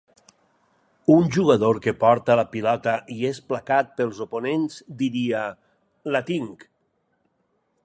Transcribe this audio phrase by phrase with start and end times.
[1.15, 5.45] Un jugador que porta la pilota i és placat pels oponents diria:
[6.17, 6.69] "La tinc!"